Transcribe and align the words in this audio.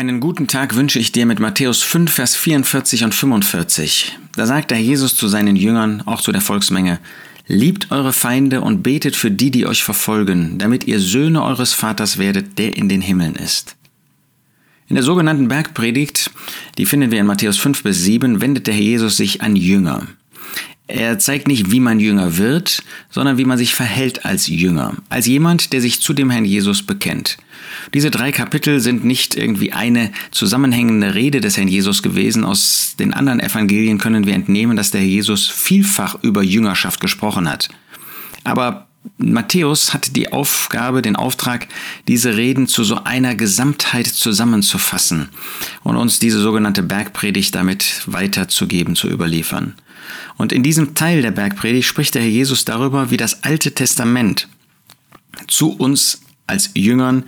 Einen 0.00 0.20
guten 0.20 0.46
Tag 0.46 0.76
wünsche 0.76 0.98
ich 0.98 1.12
dir 1.12 1.26
mit 1.26 1.40
Matthäus 1.40 1.82
5, 1.82 2.10
Vers 2.10 2.34
44 2.34 3.04
und 3.04 3.14
45. 3.14 4.16
Da 4.34 4.46
sagt 4.46 4.70
der 4.70 4.80
Jesus 4.80 5.14
zu 5.14 5.28
seinen 5.28 5.56
Jüngern, 5.56 6.02
auch 6.06 6.22
zu 6.22 6.32
der 6.32 6.40
Volksmenge, 6.40 6.98
Liebt 7.46 7.90
eure 7.90 8.14
Feinde 8.14 8.62
und 8.62 8.82
betet 8.82 9.14
für 9.14 9.30
die, 9.30 9.50
die 9.50 9.66
euch 9.66 9.84
verfolgen, 9.84 10.56
damit 10.56 10.86
ihr 10.86 11.00
Söhne 11.00 11.42
eures 11.42 11.74
Vaters 11.74 12.16
werdet, 12.16 12.58
der 12.58 12.78
in 12.78 12.88
den 12.88 13.02
Himmeln 13.02 13.34
ist. 13.34 13.76
In 14.88 14.94
der 14.94 15.04
sogenannten 15.04 15.48
Bergpredigt, 15.48 16.30
die 16.78 16.86
finden 16.86 17.10
wir 17.10 17.20
in 17.20 17.26
Matthäus 17.26 17.58
5 17.58 17.82
bis 17.82 18.02
7, 18.02 18.40
wendet 18.40 18.68
der 18.68 18.74
Herr 18.74 18.80
Jesus 18.80 19.18
sich 19.18 19.42
an 19.42 19.54
Jünger. 19.54 20.06
Er 20.92 21.20
zeigt 21.20 21.46
nicht, 21.46 21.70
wie 21.70 21.78
man 21.78 22.00
Jünger 22.00 22.36
wird, 22.36 22.82
sondern 23.10 23.38
wie 23.38 23.44
man 23.44 23.58
sich 23.58 23.74
verhält 23.74 24.24
als 24.24 24.48
Jünger, 24.48 24.94
als 25.08 25.26
jemand, 25.26 25.72
der 25.72 25.80
sich 25.80 26.00
zu 26.00 26.12
dem 26.12 26.30
Herrn 26.30 26.44
Jesus 26.44 26.82
bekennt. 26.82 27.38
Diese 27.94 28.10
drei 28.10 28.32
Kapitel 28.32 28.80
sind 28.80 29.04
nicht 29.04 29.36
irgendwie 29.36 29.72
eine 29.72 30.10
zusammenhängende 30.32 31.14
Rede 31.14 31.40
des 31.40 31.56
Herrn 31.56 31.68
Jesus 31.68 32.02
gewesen. 32.02 32.44
Aus 32.44 32.96
den 32.98 33.14
anderen 33.14 33.38
Evangelien 33.38 33.98
können 33.98 34.26
wir 34.26 34.34
entnehmen, 34.34 34.76
dass 34.76 34.90
der 34.90 35.00
Herr 35.00 35.06
Jesus 35.06 35.48
vielfach 35.48 36.16
über 36.22 36.42
Jüngerschaft 36.42 36.98
gesprochen 36.98 37.48
hat. 37.48 37.68
Aber 38.42 38.88
Matthäus 39.16 39.94
hat 39.94 40.16
die 40.16 40.32
Aufgabe, 40.32 41.02
den 41.02 41.16
Auftrag, 41.16 41.68
diese 42.06 42.36
Reden 42.36 42.66
zu 42.66 42.84
so 42.84 43.04
einer 43.04 43.34
Gesamtheit 43.34 44.06
zusammenzufassen 44.06 45.30
und 45.82 45.96
uns 45.96 46.18
diese 46.18 46.40
sogenannte 46.40 46.82
Bergpredigt 46.82 47.54
damit 47.54 48.02
weiterzugeben, 48.06 48.96
zu 48.96 49.08
überliefern. 49.08 49.74
Und 50.36 50.52
in 50.52 50.62
diesem 50.62 50.94
Teil 50.94 51.22
der 51.22 51.30
Bergpredigt 51.30 51.86
spricht 51.86 52.14
der 52.14 52.22
Herr 52.22 52.28
Jesus 52.28 52.64
darüber, 52.64 53.10
wie 53.10 53.16
das 53.16 53.44
Alte 53.44 53.72
Testament 53.72 54.48
zu 55.46 55.72
uns 55.72 56.20
als 56.50 56.70
Jüngern, 56.74 57.24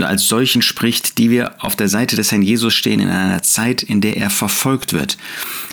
als 0.00 0.26
solchen 0.26 0.62
spricht, 0.62 1.18
die 1.18 1.30
wir 1.30 1.64
auf 1.64 1.76
der 1.76 1.88
Seite 1.88 2.16
des 2.16 2.32
Herrn 2.32 2.42
Jesus 2.42 2.74
stehen 2.74 3.00
in 3.00 3.08
einer 3.08 3.42
Zeit, 3.42 3.82
in 3.82 4.00
der 4.00 4.16
er 4.16 4.30
verfolgt 4.30 4.92
wird, 4.92 5.16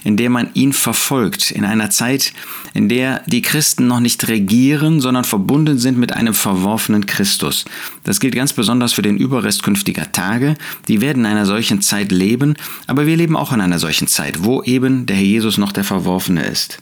in 0.03 0.17
der 0.17 0.29
man 0.29 0.49
ihn 0.53 0.71
verfolgt, 0.71 1.51
in 1.51 1.65
einer 1.65 1.89
Zeit, 1.89 2.33
in 2.73 2.89
der 2.89 3.23
die 3.25 3.41
Christen 3.41 3.87
noch 3.87 3.99
nicht 3.99 4.27
regieren, 4.27 5.01
sondern 5.01 5.23
verbunden 5.23 5.77
sind 5.77 5.97
mit 5.97 6.13
einem 6.13 6.33
verworfenen 6.33 7.05
Christus. 7.05 7.65
Das 8.03 8.19
gilt 8.19 8.35
ganz 8.35 8.53
besonders 8.53 8.93
für 8.93 9.01
den 9.01 9.17
Überrest 9.17 9.63
künftiger 9.63 10.11
Tage. 10.11 10.55
Die 10.87 11.01
werden 11.01 11.25
in 11.25 11.31
einer 11.31 11.45
solchen 11.45 11.81
Zeit 11.81 12.11
leben, 12.11 12.55
aber 12.87 13.07
wir 13.07 13.17
leben 13.17 13.35
auch 13.35 13.51
in 13.51 13.61
einer 13.61 13.79
solchen 13.79 14.07
Zeit, 14.07 14.43
wo 14.43 14.61
eben 14.63 15.05
der 15.05 15.15
Herr 15.15 15.25
Jesus 15.25 15.57
noch 15.57 15.71
der 15.71 15.83
Verworfene 15.83 16.45
ist. 16.45 16.79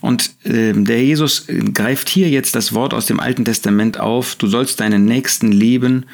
Und 0.00 0.30
äh, 0.44 0.72
der 0.72 1.04
Jesus 1.04 1.46
greift 1.74 2.08
hier 2.08 2.28
jetzt 2.28 2.54
das 2.54 2.72
Wort 2.72 2.94
aus 2.94 3.06
dem 3.06 3.20
Alten 3.20 3.44
Testament 3.44 3.98
auf, 4.00 4.34
du 4.36 4.46
sollst 4.46 4.80
deinen 4.80 5.04
Nächsten 5.04 5.52
lieben 5.52 6.06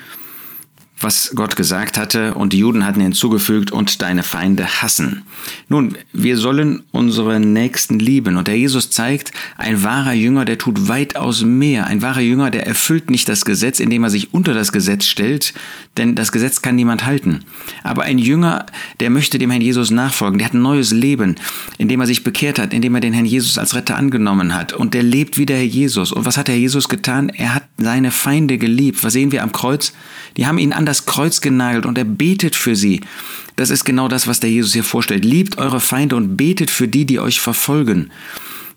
was 0.98 1.32
Gott 1.34 1.56
gesagt 1.56 1.98
hatte, 1.98 2.34
und 2.34 2.52
die 2.52 2.58
Juden 2.58 2.86
hatten 2.86 3.00
hinzugefügt, 3.00 3.70
und 3.70 4.00
deine 4.00 4.22
Feinde 4.22 4.82
hassen. 4.82 5.24
Nun, 5.68 5.96
wir 6.12 6.38
sollen 6.38 6.84
unsere 6.90 7.38
Nächsten 7.38 7.98
lieben, 7.98 8.36
und 8.36 8.48
der 8.48 8.56
Jesus 8.56 8.90
zeigt, 8.90 9.32
ein 9.58 9.82
wahrer 9.82 10.14
Jünger, 10.14 10.46
der 10.46 10.56
tut 10.56 10.88
weitaus 10.88 11.42
mehr. 11.42 11.86
Ein 11.86 12.00
wahrer 12.00 12.20
Jünger, 12.20 12.50
der 12.50 12.66
erfüllt 12.66 13.10
nicht 13.10 13.28
das 13.28 13.44
Gesetz, 13.44 13.78
indem 13.78 14.04
er 14.04 14.10
sich 14.10 14.32
unter 14.32 14.54
das 14.54 14.72
Gesetz 14.72 15.04
stellt, 15.04 15.52
denn 15.98 16.14
das 16.14 16.32
Gesetz 16.32 16.62
kann 16.62 16.76
niemand 16.76 17.04
halten. 17.04 17.44
Aber 17.82 18.02
ein 18.04 18.18
Jünger, 18.18 18.64
der 19.00 19.10
möchte 19.10 19.38
dem 19.38 19.50
Herrn 19.50 19.62
Jesus 19.62 19.90
nachfolgen, 19.90 20.38
der 20.38 20.46
hat 20.46 20.54
ein 20.54 20.62
neues 20.62 20.90
Leben, 20.92 21.36
indem 21.78 22.00
er 22.00 22.06
sich 22.06 22.24
bekehrt 22.24 22.58
hat, 22.58 22.72
indem 22.72 22.94
er 22.94 23.00
den 23.00 23.12
Herrn 23.12 23.26
Jesus 23.26 23.58
als 23.58 23.74
Retter 23.74 23.96
angenommen 23.96 24.54
hat, 24.54 24.72
und 24.72 24.94
der 24.94 25.02
lebt 25.02 25.38
wie 25.38 25.46
der 25.46 25.58
Herr 25.58 25.64
Jesus. 25.64 26.12
Und 26.12 26.24
was 26.24 26.36
hat 26.36 26.48
der 26.48 26.54
Herr 26.54 26.60
Jesus 26.60 26.88
getan? 26.88 27.28
Er 27.28 27.54
hat 27.54 27.64
seine 27.78 28.10
Feinde 28.10 28.58
geliebt. 28.58 29.04
Was 29.04 29.12
sehen 29.12 29.32
wir 29.32 29.42
am 29.42 29.52
Kreuz? 29.52 29.92
Die 30.36 30.46
haben 30.46 30.58
ihn 30.58 30.72
an 30.72 30.86
das 30.86 31.06
Kreuz 31.06 31.40
genagelt 31.40 31.86
und 31.86 31.98
er 31.98 32.04
betet 32.04 32.56
für 32.56 32.76
sie. 32.76 33.00
Das 33.56 33.70
ist 33.70 33.84
genau 33.84 34.08
das, 34.08 34.26
was 34.26 34.40
der 34.40 34.50
Jesus 34.50 34.74
hier 34.74 34.84
vorstellt. 34.84 35.24
Liebt 35.24 35.58
eure 35.58 35.80
Feinde 35.80 36.16
und 36.16 36.36
betet 36.36 36.70
für 36.70 36.88
die, 36.88 37.06
die 37.06 37.20
euch 37.20 37.40
verfolgen. 37.40 38.10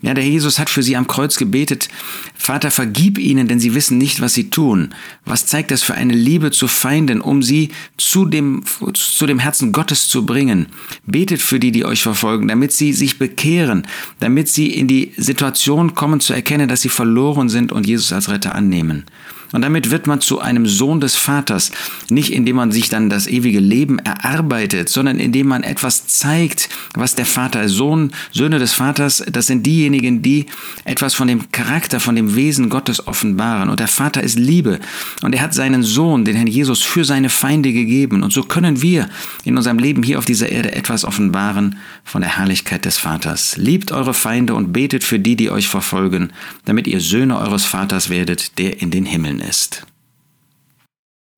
Ja, 0.02 0.14
der 0.14 0.26
Jesus 0.26 0.60
hat 0.60 0.70
für 0.70 0.82
sie 0.82 0.96
am 0.96 1.08
Kreuz 1.08 1.36
gebetet, 1.36 1.90
Vater, 2.34 2.72
vergib 2.72 3.18
ihnen, 3.18 3.50
denn 3.50 3.60
sie 3.60 3.76
wissen 3.76 3.98
nicht, 3.98 4.22
was 4.22 4.34
sie 4.34 4.50
tun. 4.50 4.94
Was 5.26 5.46
zeigt 5.46 5.72
das 5.72 5.84
für 5.84 5.94
eine 5.94 6.14
Liebe 6.14 6.52
zu 6.52 6.70
Feinden, 6.70 7.20
um 7.20 7.44
sie 7.44 7.72
zu 7.98 8.26
dem, 8.26 8.64
zu 8.94 9.26
dem 9.28 9.40
Herzen 9.40 9.74
Gottes 9.74 10.08
zu 10.08 10.26
bringen? 10.26 10.68
Betet 11.06 11.42
für 11.42 11.60
die, 11.60 11.74
die 11.74 11.84
euch 11.84 12.02
verfolgen, 12.02 12.48
damit 12.48 12.72
sie 12.72 12.94
sich 12.94 13.20
bekehren, 13.20 13.86
damit 14.22 14.48
sie 14.48 14.68
in 14.68 14.88
die 14.88 15.12
Situation 15.18 15.96
kommen 15.96 16.22
zu 16.22 16.32
erkennen, 16.34 16.70
dass 16.70 16.82
sie 16.82 16.90
verloren 16.90 17.50
sind 17.50 17.74
und 17.74 17.86
Jesus 17.86 18.14
als 18.14 18.30
Retter 18.30 18.56
annehmen. 18.56 19.04
Und 19.52 19.62
damit 19.62 19.92
wird 19.92 20.08
man 20.08 20.22
zu 20.22 20.40
einem 20.40 20.66
Sohn 20.66 21.02
des 21.02 21.16
Vaters, 21.16 21.72
nicht 22.10 22.32
indem 22.32 22.58
man 22.58 22.72
sich 22.72 22.90
dann 22.90 23.10
das 23.10 23.28
ewige 23.28 23.60
Leben 23.60 24.00
erarbeitet, 24.00 24.90
sondern 24.90 25.20
indem 25.20 25.48
man 25.48 25.64
etwas 25.64 26.08
zeigt, 26.08 26.70
was 26.94 27.16
der 27.16 27.26
Vater, 27.26 27.68
Sohn, 27.68 28.12
Söhne 28.32 28.60
des 28.60 28.74
Vaters, 28.74 29.24
das 29.32 29.48
sind 29.48 29.66
diejenigen, 29.66 30.22
die 30.22 30.46
etwas 30.86 31.16
von 31.16 31.28
dem 31.28 31.52
Charakter, 31.52 32.00
von 32.00 32.16
dem 32.16 32.36
Wesen 32.36 32.70
Gottes 32.70 33.08
offenbaren. 33.08 33.70
Und 33.70 33.80
der 33.80 33.88
Vater 33.88 34.22
ist 34.22 34.38
Liebe. 34.38 34.80
Und 35.24 35.34
er 35.34 35.42
hat 35.42 35.54
seinen 35.54 35.84
Sohn, 35.84 36.26
den 36.26 36.36
Herrn 36.36 36.48
Jesus, 36.48 36.84
für 36.84 37.06
seine 37.06 37.30
Feinde 37.30 37.74
gegeben. 37.74 38.24
Und 38.24 38.32
so 38.32 38.44
können 38.44 38.82
wir 38.82 39.10
in 39.44 39.58
unserem 39.58 39.80
Leben 39.80 40.04
hier 40.04 40.20
auf 40.20 40.26
dieser 40.26 40.50
Erde 40.50 40.74
etwas 40.74 41.06
offenbaren 41.06 41.78
von 42.04 42.22
der 42.22 42.38
Herrlichkeit 42.38 42.86
des 42.86 42.98
Vaters. 42.98 43.58
Liebt 43.58 43.92
eure 43.92 44.14
Feinde 44.14 44.54
und 44.54 44.74
betet 44.74 45.04
für 45.04 45.20
die, 45.20 45.36
die 45.36 45.50
euch 45.50 45.68
verfolgen, 45.68 46.32
damit 46.66 46.88
ihr 46.88 47.02
Söhne 47.02 47.40
eures 47.40 47.66
Vaters 47.66 48.10
werdet, 48.10 48.58
der 48.58 48.82
in 48.82 48.92
den 48.92 49.06
Himmeln 49.06 49.39
ist. 49.42 49.86